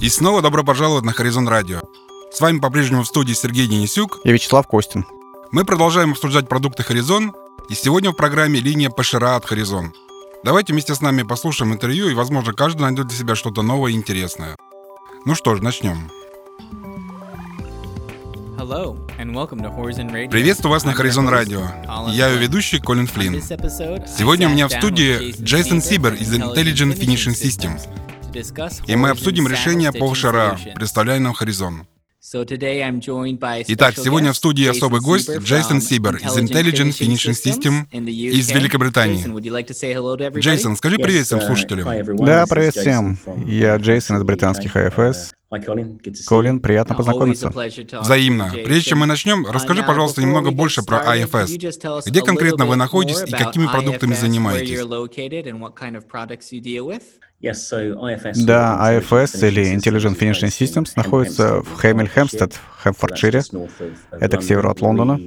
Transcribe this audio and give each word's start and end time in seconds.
И 0.00 0.08
снова 0.08 0.42
добро 0.42 0.64
пожаловать 0.64 1.04
на 1.04 1.12
Хоризон 1.12 1.48
Радио. 1.48 1.80
С 2.32 2.40
вами 2.40 2.58
по-прежнему 2.58 3.02
в 3.04 3.06
студии 3.06 3.32
Сергей 3.32 3.66
Денисюк. 3.66 4.20
И 4.24 4.32
Вячеслав 4.32 4.66
Костин. 4.66 5.06
Мы 5.52 5.64
продолжаем 5.64 6.12
обсуждать 6.12 6.48
продукты 6.48 6.82
Хоризон, 6.82 7.32
и 7.68 7.74
сегодня 7.74 8.10
в 8.10 8.14
программе 8.14 8.60
линия 8.60 8.90
Пашира 8.90 9.36
от 9.36 9.44
Хоризон. 9.44 9.94
Давайте 10.42 10.72
вместе 10.72 10.94
с 10.94 11.00
нами 11.00 11.22
послушаем 11.22 11.72
интервью, 11.72 12.08
и, 12.08 12.14
возможно, 12.14 12.52
каждый 12.52 12.82
найдет 12.82 13.06
для 13.06 13.16
себя 13.16 13.34
что-то 13.34 13.62
новое 13.62 13.92
и 13.92 13.94
интересное. 13.94 14.56
Ну 15.24 15.34
что 15.34 15.54
ж, 15.54 15.62
начнем. 15.62 16.10
Приветствую 20.30 20.72
вас 20.72 20.84
на 20.84 20.90
Horizon 20.90 21.30
Radio. 21.30 22.10
Я 22.12 22.28
ее 22.28 22.38
ведущий 22.38 22.78
Колин 22.78 23.06
Флинн. 23.06 23.40
Сегодня 23.40 24.48
у 24.48 24.50
меня 24.50 24.68
в 24.68 24.72
студии 24.72 25.34
Джейсон 25.40 25.80
Сибер 25.80 26.14
из 26.14 26.32
Intelligent 26.32 26.98
Finishing 26.98 27.34
Systems. 27.34 27.82
И 28.86 28.96
мы 28.96 29.10
обсудим 29.10 29.46
решение 29.46 29.92
по 29.92 30.12
Шара, 30.14 30.58
представляемое 30.74 31.32
Horizon. 31.32 31.84
Итак, 33.68 33.94
сегодня 33.96 34.32
в 34.32 34.36
студии 34.36 34.66
особый 34.66 35.00
гость 35.00 35.30
Джейсон 35.30 35.80
Сибер 35.80 36.16
из 36.16 36.36
Intelligent 36.36 36.90
Finishing 36.98 37.34
System 37.34 37.86
из 38.08 38.50
Великобритании. 38.50 39.24
Джейсон, 40.40 40.76
скажи 40.76 40.96
привет 40.96 41.26
всем 41.26 41.40
слушателям. 41.42 41.86
Да, 42.24 42.46
привет 42.46 42.74
всем. 42.74 43.18
Я 43.46 43.76
Джейсон 43.76 44.16
из 44.16 44.22
британских 44.24 44.74
АФС. 44.74 45.34
Колин, 46.26 46.60
приятно 46.60 46.96
познакомиться. 46.96 47.52
Взаимно. 48.00 48.50
Прежде 48.52 48.90
чем 48.90 48.98
мы 49.00 49.06
начнем, 49.06 49.46
расскажи, 49.46 49.84
пожалуйста, 49.84 50.20
немного 50.22 50.50
больше 50.50 50.82
про 50.82 51.04
IFS. 51.16 52.02
Где 52.06 52.22
конкретно 52.22 52.66
вы 52.66 52.74
находитесь 52.74 53.22
и 53.26 53.30
какими 53.30 53.66
продуктами 53.66 54.14
занимаетесь? 54.14 54.80
Да, 58.46 58.78
IFS 58.92 59.48
или 59.48 59.74
Intelligent 59.74 60.18
Finishing 60.18 60.48
Systems 60.48 60.92
находится 60.96 61.60
в 61.62 61.74
Хэмиль 61.74 62.08
Хэмстед, 62.08 62.54
в 62.54 62.82
Хэмфордшире. 62.82 63.42
Это 64.12 64.36
к 64.38 64.42
северу 64.42 64.70
от 64.70 64.80
Лондона. 64.80 65.18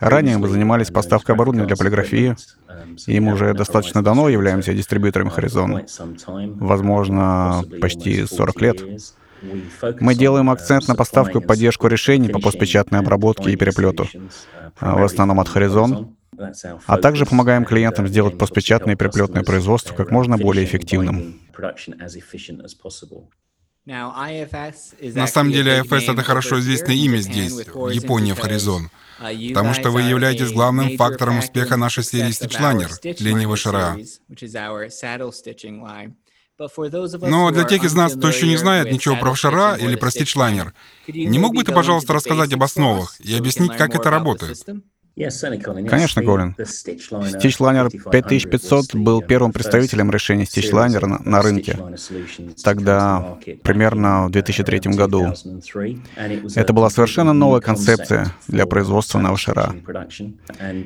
Ранее 0.00 0.38
мы 0.38 0.48
занимались 0.48 0.90
поставкой 0.90 1.34
оборудования 1.34 1.66
для 1.66 1.76
полиграфии, 1.76 2.36
и 3.06 3.20
мы 3.20 3.34
уже 3.34 3.54
достаточно 3.54 4.02
давно 4.02 4.28
являемся 4.28 4.74
дистрибьюторами 4.74 5.30
Horizon. 5.30 5.86
Возможно, 6.58 7.64
почти 7.80 8.26
40 8.26 8.60
лет. 8.60 8.82
Мы 10.00 10.14
делаем 10.14 10.50
акцент 10.50 10.86
на 10.88 10.94
поставку 10.94 11.38
и 11.38 11.44
поддержку 11.44 11.88
решений 11.88 12.28
по 12.28 12.38
постпечатной 12.38 13.00
обработке 13.00 13.50
и 13.50 13.56
переплету, 13.56 14.06
в 14.80 15.04
основном 15.04 15.40
от 15.40 15.48
Horizon, 15.48 16.14
а 16.86 16.96
также 16.98 17.26
помогаем 17.26 17.64
клиентам 17.64 18.08
сделать 18.08 18.38
постпечатное 18.38 18.94
и 18.94 18.96
переплетное 18.96 19.42
производство 19.42 19.94
как 19.94 20.10
можно 20.10 20.38
более 20.38 20.64
эффективным. 20.64 21.40
На 23.84 25.26
самом 25.26 25.52
деле 25.52 25.80
IFS— 25.80 26.12
это 26.12 26.22
хорошо 26.22 26.60
известное 26.60 26.94
имя 26.94 27.18
здесь, 27.18 27.52
в 27.52 27.88
Японии, 27.88 28.32
в 28.32 28.38
Хоризон, 28.38 28.90
потому 29.18 29.74
что 29.74 29.90
вы 29.90 30.02
являетесь 30.02 30.52
главным 30.52 30.96
фактором 30.96 31.38
успеха 31.38 31.76
нашей 31.76 32.04
серии 32.04 32.30
Stitchliner, 32.30 32.90
линии 33.22 33.52
ВШРА. 33.52 33.96
Но 37.28 37.50
для 37.50 37.64
тех 37.64 37.82
из 37.82 37.94
нас, 37.94 38.14
кто 38.14 38.28
еще 38.28 38.46
не 38.46 38.56
знает 38.56 38.92
ничего 38.92 39.16
про 39.16 39.34
Шара 39.34 39.74
или 39.74 39.96
про 39.96 40.10
стичлайнер, 40.10 40.72
не 41.08 41.38
мог 41.38 41.54
бы 41.54 41.64
ты, 41.64 41.72
пожалуйста, 41.72 42.12
рассказать 42.12 42.52
об 42.52 42.62
основах 42.62 43.20
и 43.20 43.34
объяснить, 43.34 43.76
как 43.76 43.94
это 43.96 44.10
работает? 44.10 44.64
Конечно, 45.14 46.22
Колин. 46.22 46.54
Stitchliner 46.58 47.90
5500 48.10 48.94
был 48.94 49.20
первым 49.20 49.52
представителем 49.52 50.10
решения 50.10 50.44
Stitchliner 50.44 51.04
на, 51.06 51.18
на 51.22 51.42
рынке. 51.42 51.76
Тогда, 52.64 53.36
примерно 53.62 54.28
в 54.28 54.30
2003 54.30 54.80
году. 54.92 55.34
Это 56.54 56.72
была 56.72 56.88
совершенно 56.88 57.34
новая 57.34 57.60
концепция 57.60 58.28
для 58.48 58.64
производства 58.64 59.18
Навшара. 59.18 59.74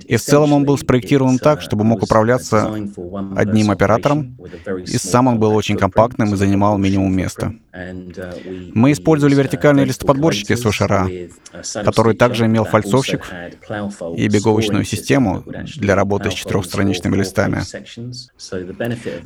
И 0.06 0.16
в 0.16 0.22
целом 0.22 0.52
он 0.54 0.64
был 0.64 0.76
спроектирован 0.76 1.38
так, 1.38 1.62
чтобы 1.62 1.84
мог 1.84 2.02
управляться 2.02 2.68
одним 3.36 3.70
оператором, 3.70 4.36
и 4.86 4.98
сам 4.98 5.28
он 5.28 5.38
был 5.38 5.54
очень 5.54 5.76
компактным 5.76 6.34
и 6.34 6.36
занимал 6.36 6.78
минимум 6.78 7.14
места. 7.14 7.54
Мы 8.74 8.92
использовали 8.92 9.34
вертикальные 9.34 9.84
листоподборщики 9.84 10.54
с 10.54 10.64
Вашара, 10.64 11.08
который 11.84 12.16
также 12.16 12.46
имел 12.46 12.64
фальцовщик 12.64 13.22
и 14.16 14.28
беговочную 14.28 14.84
систему 14.84 15.44
для 15.76 15.94
работы 15.94 16.30
с 16.30 16.34
четырехстраничными 16.34 17.16
листами. 17.16 17.60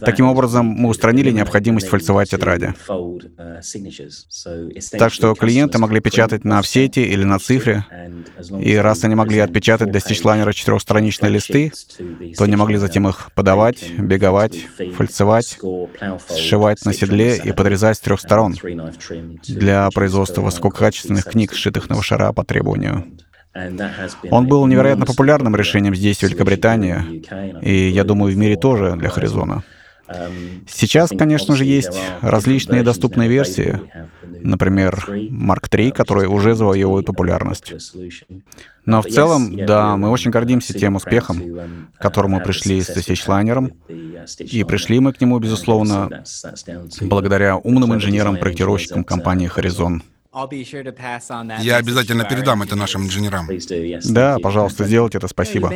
Таким 0.00 0.26
образом, 0.26 0.66
мы 0.66 0.88
устранили 0.88 1.30
необходимость 1.30 1.88
фальцевать 1.88 2.30
тетради. 2.30 2.74
Так 4.98 5.12
что 5.12 5.34
клиенты 5.34 5.78
могли 5.78 6.00
печатать 6.00 6.44
на 6.44 6.60
всете 6.62 7.04
или 7.04 7.22
на 7.24 7.38
цифре, 7.38 7.84
и 8.60 8.76
раз 8.76 9.04
они 9.04 9.14
могли 9.14 9.38
отпечатать 9.38 9.90
для 9.90 10.00
стичлайнера 10.00 10.52
четырехстраничные 10.52 11.30
листы, 11.30 11.72
то 12.36 12.44
они 12.44 12.56
могли 12.56 12.76
затем 12.76 13.08
их 13.08 13.30
подавать, 13.34 13.90
беговать, 13.98 14.66
фальцевать, 14.96 15.58
сшивать 16.28 16.84
на 16.84 16.92
седле 16.92 17.36
и 17.36 17.52
подрезать 17.52 17.96
с 17.96 18.00
трех 18.00 18.20
сторон 18.20 18.56
для 19.46 19.88
производства 19.90 20.42
высококачественных 20.42 21.24
книг, 21.26 21.54
сшитых 21.54 21.88
на 21.88 21.96
Вашара 21.96 22.32
по 22.32 22.44
требованию. 22.44 23.06
Он 24.30 24.46
был 24.46 24.66
невероятно 24.66 25.06
популярным 25.06 25.56
решением 25.56 25.94
здесь, 25.94 26.18
в 26.18 26.22
Великобритании, 26.22 27.24
и, 27.62 27.88
я 27.88 28.04
думаю, 28.04 28.32
в 28.32 28.36
мире 28.36 28.56
тоже 28.56 28.96
для 28.96 29.08
Хоризона. 29.08 29.62
Сейчас, 30.68 31.10
конечно 31.10 31.54
же, 31.54 31.64
есть 31.64 31.96
различные 32.20 32.82
доступные 32.82 33.28
версии, 33.28 33.80
например, 34.40 35.06
Mark 35.08 35.68
III, 35.70 35.92
которые 35.92 36.28
уже 36.28 36.54
завоевывают 36.54 37.06
популярность. 37.06 37.72
Но 38.86 39.02
в 39.02 39.06
целом, 39.06 39.66
да, 39.66 39.96
мы 39.96 40.10
очень 40.10 40.30
гордимся 40.30 40.72
тем 40.72 40.96
успехом, 40.96 41.90
к 41.96 42.02
которому 42.02 42.40
пришли 42.40 42.80
с 42.80 42.88
Стичлайнером, 42.88 43.72
и 44.38 44.64
пришли 44.64 44.98
мы 45.00 45.12
к 45.12 45.20
нему, 45.20 45.38
безусловно, 45.38 46.24
благодаря 47.00 47.56
умным 47.56 47.94
инженерам-проектировщикам 47.94 49.04
компании 49.04 49.50
Horizon. 49.54 50.02
Я 50.32 51.76
обязательно 51.76 52.24
передам 52.24 52.62
это 52.62 52.76
нашим 52.76 53.04
инженерам. 53.04 53.48
Да, 54.04 54.38
пожалуйста, 54.38 54.84
сделайте 54.84 55.18
это, 55.18 55.26
спасибо. 55.26 55.68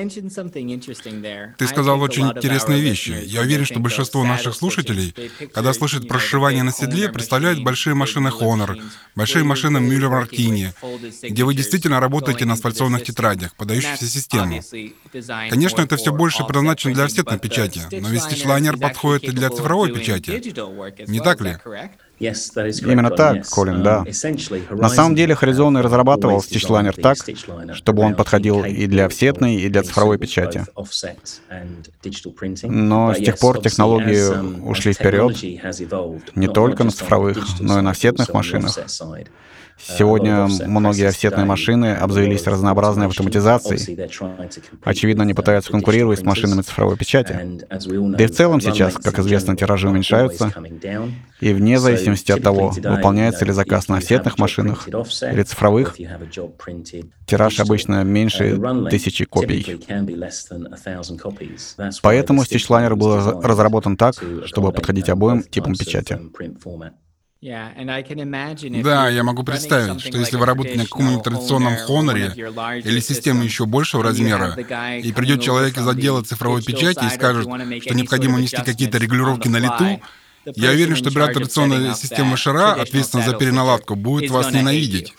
Ты 1.59 1.67
сказал 1.67 2.01
очень 2.01 2.29
интересные 2.29 2.81
вещи. 2.81 3.21
Я 3.25 3.41
уверен, 3.41 3.65
что 3.65 3.81
большинство 3.81 4.23
наших 4.25 4.55
слушателей, 4.55 5.13
когда 5.53 5.73
слышат 5.73 6.07
про 6.07 6.21
сшивание 6.21 6.63
на 6.63 6.71
седле, 6.71 7.09
представляют 7.09 7.65
большие 7.65 7.95
машины 7.95 8.29
Honor, 8.29 8.81
большие 9.17 9.43
машины 9.43 9.81
Мюллер 9.81 10.11
Мартини, 10.11 10.73
где 11.23 11.43
вы 11.43 11.55
действительно 11.55 11.99
работаете 11.99 12.45
на 12.45 12.53
асфальтованных 12.55 13.03
тетрадях, 13.03 13.55
подающихся 13.57 14.07
систему. 14.07 14.61
Конечно, 15.51 15.83
это 15.83 15.97
все 15.97 16.13
больше 16.13 16.45
предназначено 16.45 16.95
для 16.95 17.05
офсетной 17.05 17.41
печати, 17.41 17.81
но 17.91 18.09
ведь 18.09 18.23
стичлайнер 18.23 18.77
подходит 18.79 19.25
и 19.25 19.33
для 19.33 19.51
цифровой 19.51 19.93
печати. 19.93 20.31
Не 21.11 21.19
так 21.21 21.41
ли? 21.41 21.57
Именно 22.19 23.11
так, 23.11 23.47
Колин, 23.49 23.83
да. 23.83 24.05
На 24.71 24.89
самом 24.89 25.15
деле, 25.15 25.35
Horizon 25.35 25.81
разрабатывал 25.81 26.43
стичлайнер 26.43 26.95
так, 26.95 27.17
чтобы 27.75 28.03
он 28.03 28.15
подходил 28.15 28.65
и 28.65 28.87
для 28.87 29.07
офсетной, 29.07 29.57
и 29.57 29.69
для 29.69 29.83
цифровой 29.83 30.19
печати. 30.19 30.65
Но 32.63 33.15
с 33.15 33.19
тех 33.19 33.39
пор 33.39 33.61
технологии 33.61 34.63
ушли 34.63 34.93
вперед, 34.93 35.43
не 36.35 36.49
только 36.49 36.85
на 36.85 36.91
цифровых, 36.91 37.61
но 37.61 37.79
и 37.79 37.83
на 37.83 37.91
офсетных 37.91 38.33
машинах. 38.33 38.79
Сегодня 39.77 40.47
многие 40.67 41.09
офсетные 41.09 41.45
машины 41.45 41.95
обзавелись 41.95 42.47
разнообразной 42.47 43.07
автоматизацией. 43.07 44.09
Очевидно, 44.83 45.25
они 45.25 45.35
пытаются 45.35 45.71
конкурировать 45.71 46.21
с 46.21 46.23
машинами 46.23 46.63
цифровой 46.63 46.97
печати. 46.97 47.39
Да 47.71 48.25
и 48.25 48.27
в 48.27 48.31
целом 48.31 48.61
сейчас, 48.61 48.95
как 48.95 49.19
известно, 49.19 49.57
тиражи 49.57 49.89
уменьшаются. 49.89 50.53
И 51.41 51.53
вне 51.53 51.79
зависимости 51.79 52.14
от 52.31 52.43
того, 52.43 52.71
выполняется 52.71 53.45
ли 53.45 53.53
заказ 53.53 53.89
на 53.89 53.99
офсетных 53.99 54.39
машинах 54.39 54.89
или 54.89 55.43
цифровых, 55.43 55.97
тираж 57.27 57.61
обычно 57.61 58.05
меньше 58.05 58.59
тысячи 58.91 59.25
копий. 59.25 59.81
Поэтому 62.03 62.43
Stitchliner 62.43 62.95
был 62.95 63.41
разработан 63.41 63.97
так, 63.97 64.15
чтобы 64.45 64.73
подходить 64.73 65.09
обоим 65.09 65.43
типам 65.43 65.75
печати. 65.75 66.19
Да, 68.83 69.09
я 69.11 69.23
могу 69.23 69.43
представить, 69.43 70.01
что 70.01 70.17
если 70.17 70.39
вы 70.39 70.47
работаете 70.47 70.79
на 70.79 70.85
каком-нибудь 70.85 71.25
традиционном 71.25 71.77
хоноре 71.77 72.33
или 72.83 73.01
системе 73.01 73.45
еще 73.45 73.67
большего 73.67 74.03
размера, 74.03 74.57
и 74.99 75.13
придет 75.13 75.43
человек 75.43 75.77
из 75.77 75.87
отдела 75.87 76.23
цифровой 76.23 76.63
печати 76.63 77.05
и 77.05 77.11
скажет, 77.11 77.43
что 77.45 77.95
необходимо 77.95 78.39
внести 78.39 78.63
какие-то 78.63 78.97
регулировки 78.97 79.49
на 79.49 79.59
лету, 79.59 80.01
я 80.55 80.71
уверен, 80.71 80.97
что 80.97 81.09
оператор 81.09 81.35
традиционной 81.37 81.95
системы 81.95 82.37
Шара, 82.37 82.73
ответственный 82.75 83.25
за 83.25 83.35
переналадку, 83.35 83.95
будет 83.95 84.31
вас 84.31 84.53
ненавидеть. 84.53 85.15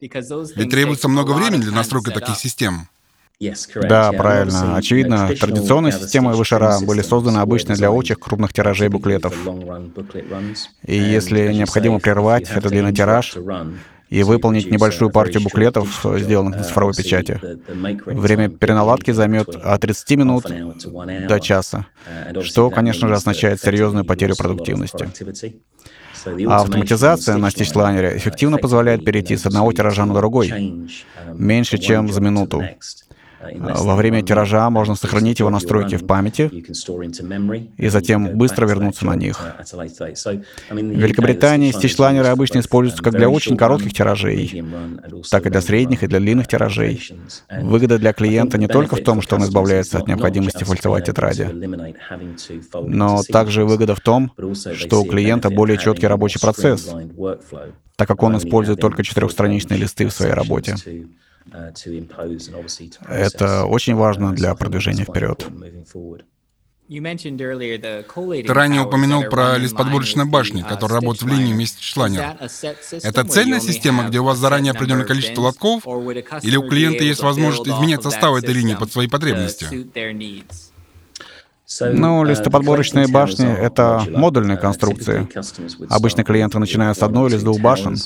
Ведь 0.00 0.70
требуется 0.70 1.08
много 1.08 1.32
времени 1.32 1.62
для 1.62 1.72
настройки 1.72 2.10
таких 2.10 2.36
систем. 2.36 2.88
Да, 3.38 4.12
правильно. 4.12 4.76
Очевидно, 4.76 5.28
традиционные 5.38 5.92
системы 5.92 6.32
вышара 6.32 6.80
были 6.80 7.02
созданы 7.02 7.38
обычно 7.38 7.74
для 7.74 7.90
очень 7.90 8.14
крупных 8.16 8.52
тиражей 8.52 8.88
буклетов. 8.88 9.34
И 10.86 10.96
если 10.96 11.52
необходимо 11.52 11.98
прервать 11.98 12.50
этот 12.50 12.68
длинный 12.72 12.94
тираж 12.94 13.36
и 14.08 14.22
выполнить 14.22 14.70
небольшую 14.70 15.10
партию 15.10 15.42
буклетов, 15.42 16.04
сделанных 16.16 16.56
на 16.56 16.64
цифровой 16.64 16.94
печати, 16.94 17.40
время 18.06 18.48
переналадки 18.48 19.10
займет 19.10 19.48
от 19.48 19.80
30 19.80 20.10
минут 20.16 20.46
до 21.28 21.40
часа, 21.40 21.86
что, 22.42 22.70
конечно 22.70 23.08
же, 23.08 23.14
означает 23.14 23.60
серьезную 23.60 24.04
потерю 24.04 24.36
продуктивности. 24.36 25.08
А 26.48 26.62
автоматизация 26.62 27.36
на 27.36 27.50
стичлайнере 27.50 28.16
эффективно 28.16 28.58
позволяет 28.58 29.04
перейти 29.04 29.36
с 29.36 29.46
одного 29.46 29.72
тиража 29.72 30.04
на 30.06 30.14
другой 30.14 30.88
меньше, 31.34 31.78
чем 31.78 32.12
за 32.12 32.20
минуту. 32.20 32.62
Во 33.40 33.96
время 33.96 34.22
тиража 34.22 34.68
можно 34.70 34.94
сохранить 34.94 35.40
его 35.40 35.50
настройки 35.50 35.96
в 35.96 36.06
памяти 36.06 36.50
и 37.76 37.88
затем 37.88 38.36
быстро 38.36 38.66
вернуться 38.66 39.04
на 39.06 39.14
них. 39.14 39.38
В 39.72 40.72
Великобритании 40.72 41.70
стичлайнеры 41.72 42.28
обычно 42.28 42.60
используются 42.60 43.02
как 43.02 43.14
для 43.14 43.28
очень 43.28 43.56
коротких 43.56 43.92
тиражей, 43.92 44.64
так 45.30 45.46
и 45.46 45.50
для 45.50 45.60
средних 45.60 46.02
и 46.02 46.06
для 46.06 46.18
длинных 46.18 46.48
тиражей. 46.48 47.00
Выгода 47.60 47.98
для 47.98 48.12
клиента 48.12 48.58
не 48.58 48.68
только 48.68 48.96
в 48.96 49.02
том, 49.02 49.20
что 49.20 49.36
он 49.36 49.44
избавляется 49.44 49.98
от 49.98 50.08
необходимости 50.08 50.64
фальцевать 50.64 51.06
тетради, 51.06 51.48
но 52.74 53.22
также 53.22 53.64
выгода 53.64 53.94
в 53.94 54.00
том, 54.00 54.32
что 54.74 55.02
у 55.02 55.04
клиента 55.04 55.50
более 55.50 55.78
четкий 55.78 56.06
рабочий 56.06 56.40
процесс, 56.40 56.88
так 57.96 58.08
как 58.08 58.22
он 58.22 58.36
использует 58.38 58.80
только 58.80 59.02
четырехстраничные 59.02 59.78
листы 59.78 60.06
в 60.06 60.12
своей 60.12 60.32
работе. 60.32 60.76
Это 63.08 63.64
очень 63.64 63.94
важно 63.94 64.32
для 64.32 64.54
продвижения 64.54 65.04
вперед. 65.04 65.46
Ты 66.88 68.52
ранее 68.52 68.82
упомянул 68.82 69.24
про 69.24 69.58
лист 69.58 69.76
подборочной 69.76 70.24
башни, 70.24 70.62
который 70.62 70.92
работает 70.94 71.22
в 71.22 71.28
линии 71.28 71.52
вместе 71.52 71.78
с 71.78 71.82
шланером. 71.82 72.36
Это 73.02 73.24
цельная 73.24 73.60
система, 73.60 74.08
где 74.08 74.20
у 74.20 74.24
вас 74.24 74.38
заранее 74.38 74.72
определенное 74.72 75.04
количество 75.04 75.42
лотков, 75.42 75.84
или 76.42 76.56
у 76.56 76.68
клиента 76.68 77.02
есть 77.02 77.22
возможность 77.22 77.68
изменять 77.68 78.02
состав 78.02 78.36
этой 78.36 78.54
линии 78.54 78.74
под 78.74 78.92
свои 78.92 79.08
потребности? 79.08 79.66
Ну, 81.80 82.22
uh, 82.22 82.28
листоподборочные 82.28 83.08
башни— 83.08 83.52
это 83.58 84.04
модульные 84.08 84.56
uh, 84.56 84.60
конструкции. 84.60 85.28
Обычно 85.90 86.22
клиенты 86.22 86.60
начинают 86.60 86.96
с 86.96 87.02
одной 87.02 87.28
или 87.28 87.38
с 87.38 87.42
двух 87.42 87.60
башен. 87.60 87.96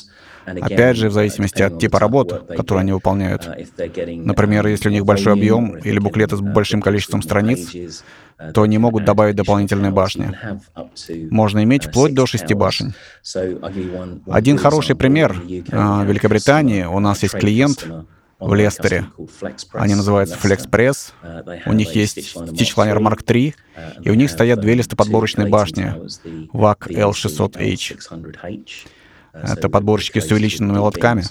Опять 0.47 0.97
же, 0.97 1.09
в 1.09 1.13
зависимости 1.13 1.63
от 1.63 1.79
типа 1.79 1.99
работы, 1.99 2.41
которую 2.57 2.81
они 2.81 2.93
выполняют. 2.93 3.49
Например, 4.07 4.67
если 4.67 4.89
у 4.89 4.93
них 4.93 5.05
большой 5.05 5.33
объем 5.35 5.77
или 5.77 5.99
буклеты 5.99 6.37
с 6.37 6.41
большим 6.41 6.83
количеством 6.83 7.23
страниц, 7.23 7.71
то 8.55 8.63
они 8.63 8.79
могут 8.79 9.05
добавить 9.05 9.37
дополнительные 9.37 9.91
башни. 9.91 10.33
Можно 11.31 11.63
иметь 11.65 11.85
вплоть 11.85 12.15
до 12.15 12.27
шести 12.27 12.55
башен. 12.55 12.95
Один 14.27 14.57
хороший 14.59 14.97
пример. 14.97 15.35
В 15.35 16.05
Великобритании 16.05 16.85
у 16.85 17.01
нас 17.01 17.23
есть 17.23 17.35
клиент, 17.35 17.87
в 18.41 18.55
Лестере. 18.55 19.05
Они 19.75 19.95
называются 19.95 20.37
FlexPress. 20.37 21.13
У 21.67 21.73
них 21.73 21.95
есть 21.95 22.35
Stitchliner 22.35 22.99
Mark 22.99 23.23
III, 23.25 23.55
и 24.03 24.11
у 24.11 24.15
них 24.15 24.31
стоят 24.31 24.61
две 24.61 24.75
листоподборочные 24.75 25.49
башни 25.49 25.95
VAC 26.53 26.89
L600H. 26.89 27.99
Это 29.33 29.69
подборщики 29.69 30.19
с 30.19 30.31
увеличенными 30.31 30.79
лотками. 30.79 31.25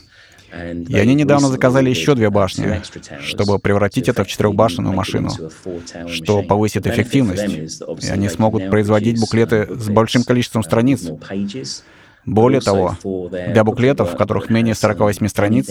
И 0.51 0.97
они 0.97 1.13
недавно 1.13 1.47
заказали 1.47 1.89
еще 1.89 2.15
две 2.15 2.29
башни, 2.29 2.81
чтобы 3.21 3.59
превратить 3.59 4.09
это 4.09 4.23
в 4.23 4.27
четырехбашенную 4.27 4.95
машину, 4.95 5.29
что 6.07 6.41
повысит 6.41 6.87
эффективность, 6.87 7.77
и 8.03 8.07
они 8.07 8.29
смогут 8.29 8.69
производить 8.69 9.19
буклеты 9.19 9.67
с 9.69 9.89
большим 9.89 10.23
количеством 10.23 10.63
страниц. 10.63 11.07
Более 12.29 12.61
того, 12.61 12.95
для 13.31 13.63
буклетов, 13.63 14.13
в 14.13 14.17
которых 14.17 14.49
менее 14.49 14.75
48 14.75 15.27
страниц, 15.27 15.69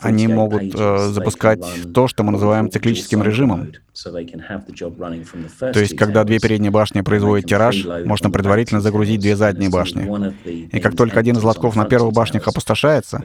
они 0.00 0.26
могут 0.28 0.74
э, 0.74 1.08
запускать 1.10 1.64
то, 1.94 2.08
что 2.08 2.22
мы 2.22 2.32
называем 2.32 2.70
циклическим 2.70 3.22
режимом. 3.22 3.72
То 4.04 5.80
есть, 5.80 5.96
когда 5.96 6.24
две 6.24 6.38
передние 6.38 6.70
башни 6.70 7.00
производят 7.00 7.46
тираж, 7.46 7.84
можно 8.04 8.30
предварительно 8.30 8.80
загрузить 8.80 9.20
две 9.20 9.34
задние 9.34 9.70
башни. 9.70 10.08
И 10.46 10.78
как 10.80 10.96
только 10.96 11.18
один 11.18 11.36
из 11.36 11.42
лотков 11.42 11.74
на 11.74 11.84
первых 11.84 12.12
башнях 12.12 12.46
опустошается, 12.46 13.22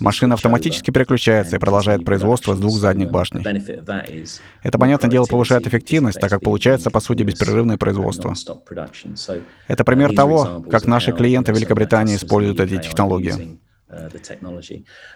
машина 0.00 0.34
автоматически 0.34 0.90
переключается 0.90 1.56
и 1.56 1.58
продолжает 1.58 2.04
производство 2.04 2.54
с 2.54 2.58
двух 2.58 2.74
задних 2.74 3.10
башней. 3.10 3.44
Это, 4.62 4.78
понятное 4.78 5.10
дело, 5.10 5.26
повышает 5.26 5.66
эффективность, 5.66 6.18
так 6.20 6.30
как 6.30 6.40
получается, 6.40 6.90
по 6.90 7.00
сути, 7.00 7.22
беспрерывное 7.22 7.76
производство. 7.76 8.34
Это 9.68 9.84
пример 9.84 10.14
того, 10.14 10.64
как 10.70 10.86
наши 10.94 11.12
клиенты 11.12 11.52
в 11.52 11.56
Великобритании 11.56 12.16
используют 12.16 12.60
эти 12.60 12.78
технологии. 12.80 13.58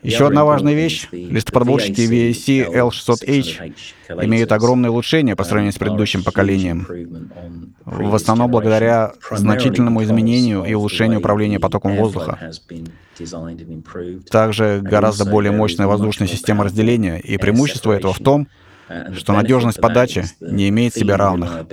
Еще 0.03 0.27
одна 0.27 0.45
важная 0.45 0.75
вещь. 0.75 1.09
Листоподборщики 1.13 2.03
VAC 2.03 2.47
L600H 2.73 4.25
имеют 4.25 4.53
огромное 4.53 4.91
улучшение 4.91 5.35
по 5.37 5.45
сравнению 5.45 5.73
с 5.73 5.79
предыдущим 5.79 6.23
поколением. 6.23 6.87
В 7.85 8.15
основном 8.15 8.51
благодаря 8.51 9.13
значительному 9.31 10.03
изменению 10.05 10.65
и 10.65 10.75
улучшению 10.75 11.19
управления 11.21 11.59
потоком 11.59 11.97
воздуха. 11.97 12.39
Также 14.31 14.81
гораздо 14.83 15.25
более 15.25 15.53
мощная 15.53 15.87
воздушная 15.87 16.29
система 16.29 16.65
разделения, 16.65 17.19
и 17.19 17.37
преимущество 17.39 17.93
этого 17.93 18.13
в 18.13 18.19
том, 18.19 18.49
что 19.17 19.33
надежность 19.33 19.81
подачи 19.81 20.25
не 20.41 20.69
имеет 20.69 20.95
себе 20.95 21.17
равных. 21.17 21.67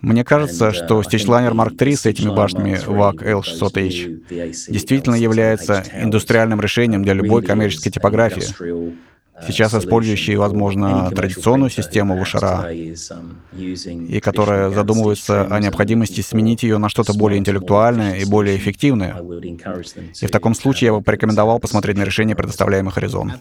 Мне 0.00 0.24
кажется, 0.24 0.72
что 0.72 1.00
Stitchliner 1.00 1.52
Mark 1.52 1.76
III 1.76 1.96
с 1.96 2.06
этими 2.06 2.34
башнями 2.34 2.78
VAC 2.86 3.42
L600H 3.42 4.70
действительно 4.70 5.16
является 5.16 5.82
индустриальным 5.92 6.60
решением 6.60 7.02
для 7.02 7.14
любой 7.14 7.42
коммерческой 7.42 7.90
типографии 7.90 8.44
сейчас 9.46 9.74
использующие, 9.74 10.38
возможно, 10.38 11.10
традиционную 11.10 11.70
систему 11.70 12.16
Вушара, 12.16 12.70
и 12.70 14.20
которая 14.20 14.70
задумывается 14.70 15.44
о 15.44 15.60
необходимости 15.60 16.20
сменить 16.20 16.62
ее 16.62 16.78
на 16.78 16.88
что-то 16.88 17.14
более 17.14 17.38
интеллектуальное 17.38 18.16
и 18.16 18.24
более 18.24 18.56
эффективное. 18.56 19.16
И 20.20 20.26
в 20.26 20.30
таком 20.30 20.54
случае 20.54 20.86
я 20.86 20.92
бы 20.92 21.02
порекомендовал 21.02 21.58
посмотреть 21.58 21.96
на 21.96 22.04
решение, 22.04 22.36
предоставляемое 22.36 22.92
Horizon. 22.92 23.32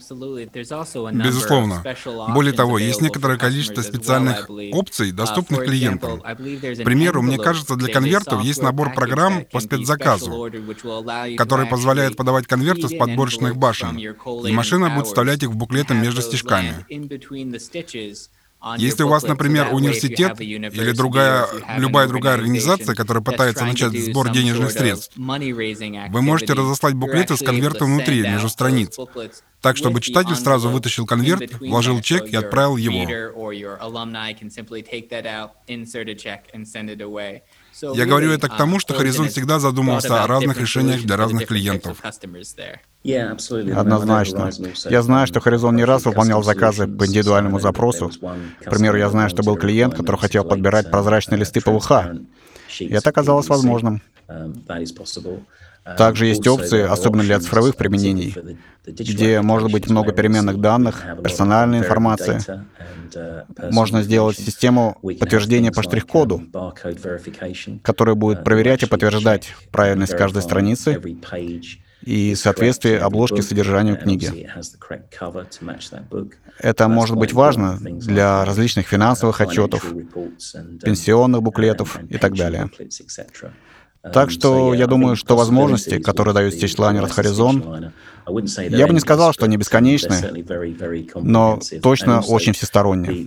Безусловно. 1.13 1.83
Более 2.33 2.53
того, 2.53 2.77
есть 2.77 3.01
некоторое 3.01 3.37
количество 3.37 3.81
специальных 3.81 4.49
опций, 4.71 5.11
доступных 5.11 5.65
клиентам. 5.65 6.19
К 6.21 6.83
примеру, 6.83 7.21
мне 7.21 7.37
кажется, 7.37 7.75
для 7.75 7.93
конвертов 7.93 8.43
есть 8.43 8.61
набор 8.61 8.93
программ 8.93 9.45
по 9.51 9.59
спецзаказу, 9.59 10.49
который 11.37 11.67
позволяет 11.67 12.17
подавать 12.17 12.47
конверты 12.47 12.87
с 12.87 12.97
подборочных 12.97 13.57
башен, 13.57 13.97
и 13.97 14.51
машина 14.51 14.89
будет 14.89 15.07
вставлять 15.07 15.43
их 15.43 15.49
в 15.49 15.55
буклет 15.55 15.82
этом 15.83 16.01
между 16.01 16.21
стежками. 16.21 16.85
Если 18.77 19.03
у 19.03 19.09
вас, 19.09 19.23
например, 19.23 19.73
университет 19.73 20.39
или 20.39 20.91
другая, 20.91 21.47
любая 21.77 22.07
другая 22.07 22.35
организация, 22.35 22.95
которая 22.95 23.21
пытается 23.21 23.65
начать 23.65 23.91
сбор 23.91 24.31
денежных 24.31 24.71
средств, 24.71 25.17
вы 25.17 26.21
можете 26.21 26.53
разослать 26.53 26.93
буклеты 26.93 27.35
с 27.35 27.43
конвертом 27.43 27.93
внутри, 27.93 28.21
между 28.21 28.47
страниц, 28.47 28.97
так, 29.61 29.75
чтобы 29.75 29.99
читатель 29.99 30.35
сразу 30.35 30.69
вытащил 30.69 31.05
конверт, 31.05 31.59
вложил 31.59 31.99
чек 32.01 32.25
и 32.25 32.35
отправил 32.35 32.77
его. 32.77 33.09
Я 37.93 38.05
говорю 38.05 38.31
это 38.31 38.47
к 38.47 38.55
тому, 38.55 38.79
что 38.79 38.93
Horizon 38.93 39.27
всегда 39.27 39.59
задумывался 39.59 40.23
о 40.23 40.27
разных 40.27 40.57
решениях 40.57 41.01
для 41.01 41.17
разных 41.17 41.47
клиентов. 41.47 42.01
Однозначно. 43.05 44.49
Я 44.89 45.01
знаю, 45.01 45.27
что 45.27 45.39
Horizon 45.39 45.73
не 45.75 45.83
раз 45.83 46.05
выполнял 46.05 46.41
заказы 46.43 46.87
по 46.87 47.05
индивидуальному 47.05 47.59
запросу. 47.59 48.09
К 48.63 48.69
примеру, 48.69 48.97
я 48.97 49.09
знаю, 49.09 49.29
что 49.29 49.43
был 49.43 49.57
клиент, 49.57 49.95
который 49.95 50.17
хотел 50.17 50.45
подбирать 50.45 50.89
прозрачные 50.89 51.39
листы 51.39 51.59
ПВХ. 51.61 51.91
И 52.79 52.93
это 52.93 53.09
оказалось 53.09 53.49
возможным. 53.49 54.01
Также 55.97 56.27
есть 56.27 56.47
опции, 56.47 56.81
особенно 56.81 57.23
для 57.23 57.39
цифровых 57.39 57.75
применений, 57.75 58.33
где 58.85 59.41
может 59.41 59.69
быть 59.69 59.89
много 59.89 60.13
переменных 60.13 60.61
данных, 60.61 61.03
персональной 61.21 61.79
информации. 61.79 62.39
Можно 63.69 64.01
сделать 64.01 64.37
систему 64.37 64.97
подтверждения 65.19 65.71
по 65.71 65.83
штрих-коду, 65.83 66.41
которая 67.83 68.15
будет 68.15 68.45
проверять 68.45 68.83
и 68.83 68.85
подтверждать 68.85 69.53
правильность 69.71 70.15
каждой 70.15 70.41
страницы 70.41 71.01
и 72.05 72.35
соответствие 72.35 72.99
обложки 72.99 73.41
содержанию 73.41 73.97
книги. 73.97 74.49
Это 76.59 76.87
может 76.87 77.17
быть 77.17 77.33
важно 77.33 77.77
для 77.79 78.45
различных 78.45 78.87
финансовых 78.87 79.41
отчетов, 79.41 79.83
пенсионных 80.83 81.41
буклетов 81.41 81.99
и 82.09 82.17
так 82.17 82.35
далее. 82.35 82.69
Так 84.11 84.31
что 84.31 84.73
я 84.73 84.85
думаю, 84.85 85.15
что 85.15 85.37
возможности, 85.37 85.97
которые 85.97 86.33
дает 86.33 86.53
стичлайнер 86.53 87.05
от 87.05 87.11
Horizon, 87.11 87.91
я 88.69 88.87
бы 88.87 88.93
не 88.93 88.99
сказал, 88.99 89.31
что 89.31 89.45
они 89.45 89.55
бесконечны, 89.55 90.43
но 91.15 91.59
точно 91.81 92.19
очень 92.19 92.51
всесторонние. 92.51 93.21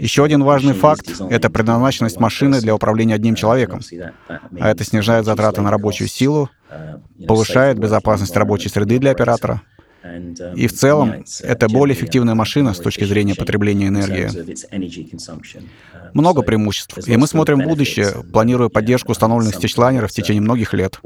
Еще 0.00 0.24
один 0.24 0.42
важный 0.42 0.72
факт— 0.72 1.20
это 1.30 1.50
предназначенность 1.50 2.18
машины 2.18 2.60
для 2.60 2.74
управления 2.74 3.14
одним 3.14 3.34
человеком. 3.34 3.80
А 4.28 4.70
это 4.70 4.84
снижает 4.84 5.26
затраты 5.26 5.60
на 5.60 5.70
рабочую 5.70 6.08
силу, 6.08 6.48
повышает 7.26 7.78
безопасность 7.78 8.36
рабочей 8.36 8.70
среды 8.70 8.98
для 8.98 9.10
оператора— 9.10 9.60
и 10.54 10.66
в 10.66 10.72
целом 10.72 11.24
это 11.40 11.68
более 11.68 11.96
эффективная 11.96 12.34
машина 12.34 12.74
с 12.74 12.78
точки 12.78 13.04
зрения 13.04 13.34
потребления 13.34 13.88
энергии. 13.88 14.28
Много 16.12 16.42
преимуществ. 16.42 17.08
И 17.08 17.16
мы 17.16 17.26
смотрим 17.26 17.60
в 17.60 17.64
будущее, 17.64 18.22
планируя 18.32 18.68
поддержку 18.68 19.12
установленных 19.12 19.54
стичлайнеров 19.54 20.10
в 20.10 20.14
течение 20.14 20.42
многих 20.42 20.74
лет. 20.74 20.98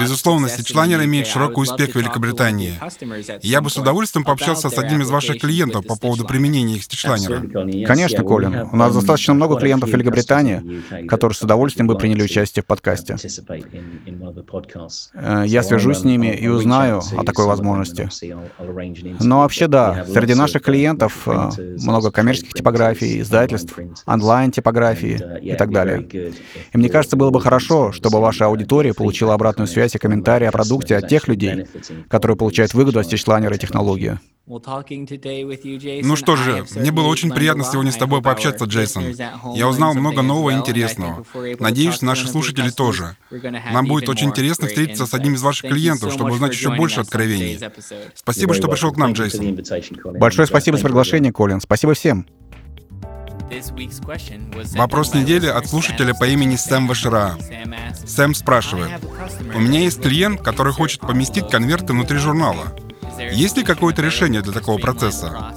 Безусловно, 0.00 0.48
стичлайнер 0.48 1.04
имеет 1.04 1.28
широкий 1.28 1.60
успех 1.60 1.92
в 1.92 1.94
Великобритании. 1.94 2.74
Я 3.42 3.60
бы 3.60 3.70
с 3.70 3.76
удовольствием 3.76 4.24
пообщался 4.24 4.68
с 4.68 4.76
одним 4.78 5.02
из 5.02 5.10
ваших 5.10 5.40
клиентов 5.40 5.86
по 5.86 5.94
поводу 5.94 6.26
применения 6.26 6.74
их 6.74 6.82
стичлайнера. 6.82 7.86
Конечно, 7.86 8.24
Колин. 8.24 8.68
У 8.72 8.76
нас 8.76 8.94
достаточно 8.94 9.34
много 9.34 9.56
клиентов 9.60 9.90
в 9.90 9.92
Великобритании, 9.92 10.82
которые 11.06 11.36
с 11.36 11.42
удовольствием 11.42 11.86
бы 11.86 11.96
приняли 11.96 12.24
участие 12.24 12.64
в 12.64 12.66
подкасте. 12.66 13.16
Э, 15.14 15.44
я 15.46 15.62
свяжусь 15.62 15.98
с 15.98 16.04
ними 16.04 16.34
и 16.34 16.48
узнаю 16.48 17.02
о 17.16 17.24
такой 17.24 17.46
возможности. 17.46 18.08
Но 19.20 19.38
вообще 19.40 19.68
да, 19.68 20.04
среди 20.12 20.34
наших 20.34 20.62
клиентов 20.62 21.28
э, 21.28 21.50
много 21.78 22.10
коммерческих 22.10 22.54
типографий, 22.54 23.20
издательств, 23.20 23.78
онлайн-типографии 24.06 25.40
и 25.42 25.54
так 25.54 25.70
далее. 25.70 26.08
И 26.72 26.76
мне 26.76 26.88
кажется, 26.88 27.16
было 27.16 27.30
бы 27.30 27.40
хорошо, 27.40 27.92
чтобы 28.00 28.20
ваша 28.20 28.46
аудитория 28.46 28.94
получила 28.94 29.34
обратную 29.34 29.68
связь 29.68 29.94
и 29.94 29.98
комментарии 29.98 30.46
о 30.46 30.52
продукте 30.52 30.96
от 30.96 31.08
тех 31.08 31.28
людей, 31.28 31.66
которые 32.08 32.36
получают 32.36 32.72
выгоду 32.72 32.98
от 32.98 33.06
стичлайнера 33.06 33.54
и 33.54 33.58
технологии. 33.58 34.18
Ну 34.46 36.16
что 36.16 36.36
же, 36.36 36.64
мне 36.74 36.90
было 36.90 37.06
очень 37.06 37.30
приятно 37.30 37.62
сегодня 37.62 37.92
с 37.92 37.96
тобой 37.96 38.22
пообщаться, 38.22 38.64
Джейсон. 38.64 39.04
Я 39.54 39.68
узнал 39.68 39.94
много 39.94 40.22
нового 40.22 40.50
и 40.50 40.54
интересного. 40.54 41.24
Надеюсь, 41.58 42.00
наши 42.00 42.26
слушатели 42.26 42.70
тоже. 42.70 43.16
Нам 43.30 43.86
будет 43.86 44.08
очень 44.08 44.28
интересно 44.28 44.66
встретиться 44.66 45.06
с 45.06 45.14
одним 45.14 45.34
из 45.34 45.42
ваших 45.42 45.70
клиентов, 45.70 46.12
чтобы 46.12 46.32
узнать 46.32 46.52
еще 46.52 46.74
больше 46.74 47.00
откровений. 47.00 47.60
Спасибо, 48.14 48.54
что 48.54 48.68
пришел 48.68 48.92
к 48.92 48.96
нам, 48.96 49.12
Джейсон. 49.12 49.58
Большое 50.18 50.48
спасибо 50.48 50.78
за 50.78 50.84
приглашение, 50.84 51.32
Колин. 51.32 51.60
Спасибо 51.60 51.94
всем. 51.94 52.26
Вопрос 54.74 55.14
недели 55.14 55.46
от 55.46 55.66
слушателя 55.66 56.14
по 56.14 56.24
имени 56.24 56.56
Сэм 56.56 56.86
Вашера. 56.86 57.36
Сэм 58.06 58.34
спрашивает. 58.34 58.92
У 59.54 59.58
меня 59.58 59.80
есть 59.80 60.00
клиент, 60.00 60.40
который 60.40 60.72
хочет 60.72 61.00
поместить 61.00 61.48
конверты 61.48 61.92
внутри 61.92 62.18
журнала. 62.18 62.72
Есть 63.32 63.56
ли 63.56 63.64
какое-то 63.64 64.02
решение 64.02 64.40
для 64.40 64.52
такого 64.52 64.78
процесса? 64.78 65.52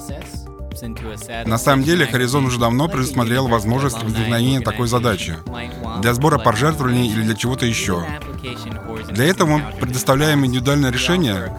На 1.46 1.56
самом 1.56 1.84
деле, 1.84 2.04
Horizon 2.04 2.46
уже 2.46 2.58
давно 2.58 2.88
предусмотрел 2.88 3.46
возможность 3.46 4.02
возникновения 4.02 4.60
такой 4.60 4.88
задачи 4.88 5.36
для 6.00 6.12
сбора 6.14 6.38
пожертвований 6.38 7.08
или 7.10 7.22
для 7.22 7.34
чего-то 7.34 7.64
еще. 7.64 8.04
Для 9.10 9.26
этого 9.26 9.58
мы 9.58 9.72
предоставляем 9.80 10.44
индивидуальное 10.44 10.90
решение, 10.90 11.54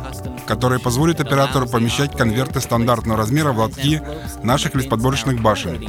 которое 0.45 0.79
позволит 0.79 1.21
оператору 1.21 1.65
помещать 1.67 2.15
конверты 2.15 2.59
стандартного 2.61 3.17
размера 3.17 3.51
в 3.53 3.59
лотки 3.59 4.01
наших 4.43 4.75
листподборочных 4.75 5.41
башен 5.41 5.81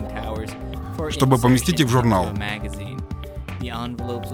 чтобы 1.11 1.39
поместить 1.39 1.81
их 1.81 1.87
в 1.87 1.91
журнал. 1.91 2.29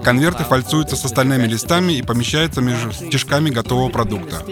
Конверты 0.03 0.43
фальцуются 0.43 0.95
с 0.95 1.05
остальными 1.05 1.47
листами 1.47 1.93
и 1.93 2.03
помещаются 2.03 2.61
между 2.61 2.91
стежками 2.91 3.49
готового 3.49 3.89
продукта. 3.89 4.43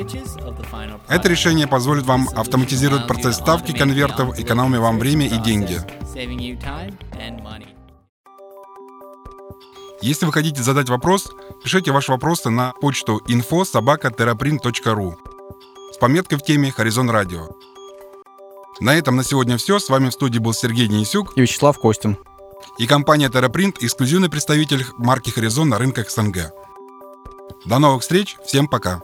Это 1.08 1.30
решение 1.30 1.68
позволит 1.68 2.06
вам 2.06 2.28
автоматизировать 2.36 3.08
процесс 3.08 3.36
ставки 3.36 3.74
конвертов, 3.74 4.40
экономя 4.40 4.80
вам 4.80 4.98
время 4.98 5.28
и 5.28 5.38
деньги. 5.38 5.78
Если 10.02 10.26
вы 10.26 10.34
хотите 10.34 10.64
задать 10.64 10.90
вопрос, 10.90 11.30
пишите 11.64 11.92
ваши 11.92 12.12
вопросы 12.12 12.50
на 12.50 12.74
почту 12.82 13.22
info 13.28 13.66
с 15.94 15.98
пометкой 15.98 16.40
в 16.40 16.42
теме 16.42 16.72
«Хоризон 16.72 17.10
Радио». 17.12 17.50
На 18.82 18.96
этом 18.96 19.16
на 19.16 19.24
сегодня 19.24 19.58
все. 19.58 19.78
С 19.78 19.90
вами 19.90 20.10
в 20.10 20.14
студии 20.14 20.40
был 20.40 20.54
Сергей 20.54 20.88
Денисюк 20.88 21.38
и 21.38 21.42
Вячеслав 21.42 21.78
Костин. 21.78 22.18
И 22.80 22.88
компания 22.88 23.28
TerraPrint– 23.28 23.76
эксклюзивный 23.80 24.28
представитель 24.28 24.84
марки 24.98 25.30
Horizon 25.30 25.66
на 25.66 25.78
рынках 25.78 26.10
СНГ. 26.10 26.52
До 27.66 27.78
новых 27.78 28.02
встреч. 28.02 28.38
Всем 28.44 28.68
пока. 28.68 29.04